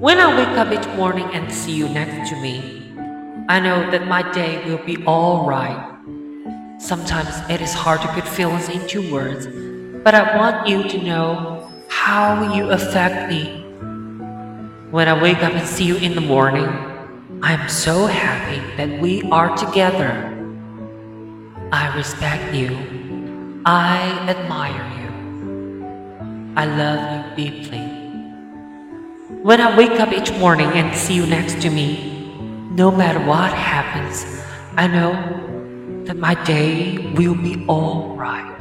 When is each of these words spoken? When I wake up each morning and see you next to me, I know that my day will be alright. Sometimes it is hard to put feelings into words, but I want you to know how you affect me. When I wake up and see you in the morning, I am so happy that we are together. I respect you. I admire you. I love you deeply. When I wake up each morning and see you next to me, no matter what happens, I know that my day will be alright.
When 0.00 0.18
I 0.18 0.36
wake 0.36 0.58
up 0.58 0.72
each 0.72 0.86
morning 0.96 1.28
and 1.32 1.52
see 1.52 1.72
you 1.72 1.88
next 1.88 2.28
to 2.30 2.36
me, 2.36 2.92
I 3.48 3.60
know 3.60 3.90
that 3.90 4.06
my 4.06 4.22
day 4.32 4.62
will 4.66 4.84
be 4.84 4.96
alright. 5.06 5.78
Sometimes 6.78 7.28
it 7.48 7.60
is 7.60 7.72
hard 7.72 8.00
to 8.02 8.08
put 8.08 8.26
feelings 8.26 8.68
into 8.68 9.12
words, 9.12 9.46
but 10.02 10.14
I 10.14 10.36
want 10.36 10.66
you 10.66 10.82
to 10.82 10.98
know 11.02 11.72
how 11.88 12.54
you 12.54 12.70
affect 12.70 13.30
me. 13.30 13.62
When 14.90 15.08
I 15.08 15.20
wake 15.20 15.42
up 15.42 15.54
and 15.54 15.66
see 15.66 15.84
you 15.84 15.96
in 15.96 16.14
the 16.14 16.20
morning, 16.20 16.68
I 17.42 17.52
am 17.52 17.68
so 17.68 18.06
happy 18.06 18.60
that 18.76 19.00
we 19.00 19.22
are 19.30 19.56
together. 19.56 20.10
I 21.72 21.96
respect 21.96 22.52
you. 22.52 23.62
I 23.64 24.26
admire 24.28 24.86
you. 25.00 26.54
I 26.56 26.64
love 26.66 27.38
you 27.38 27.50
deeply. 27.50 28.03
When 29.44 29.60
I 29.60 29.76
wake 29.76 30.00
up 30.00 30.10
each 30.10 30.32
morning 30.38 30.68
and 30.68 30.96
see 30.96 31.12
you 31.12 31.26
next 31.26 31.60
to 31.60 31.68
me, 31.68 32.32
no 32.70 32.90
matter 32.90 33.18
what 33.18 33.52
happens, 33.52 34.24
I 34.74 34.86
know 34.86 35.12
that 36.04 36.16
my 36.16 36.32
day 36.44 37.12
will 37.12 37.34
be 37.34 37.62
alright. 37.68 38.58